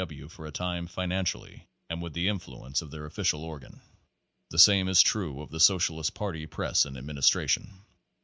W. 0.01 0.21
W. 0.21 0.29
for 0.29 0.47
a 0.47 0.51
time 0.51 0.87
financially 0.87 1.67
and 1.87 2.01
with 2.01 2.13
the 2.13 2.25
influ 2.25 2.65
ence 2.65 2.81
of 2.81 2.89
their 2.89 3.05
official 3.05 3.43
organ. 3.43 3.81
The 4.49 4.57
same 4.57 4.87
is 4.87 5.03
true 5.03 5.41
of 5.43 5.51
the 5.51 5.59
So 5.59 5.77
cialist 5.77 6.15
Party 6.15 6.47
press 6.47 6.85
and 6.85 6.97
administration. 6.97 7.71